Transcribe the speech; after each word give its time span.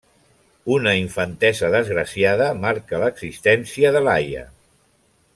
Una 0.75 0.93
infantesa 0.99 1.69
desgraciada 1.75 2.47
marca 2.63 3.01
l'existència 3.03 3.93
de 3.97 4.01
Laia. 4.09 4.47